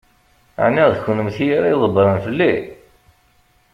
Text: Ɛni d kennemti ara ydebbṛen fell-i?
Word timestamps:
Ɛni 0.65 0.85
d 0.91 0.95
kennemti 1.03 1.45
ara 1.57 1.69
ydebbṛen 1.73 2.17
fell-i? 2.25 2.53